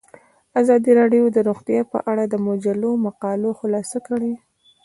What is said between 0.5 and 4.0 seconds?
ازادي راډیو د روغتیا په اړه د مجلو مقالو خلاصه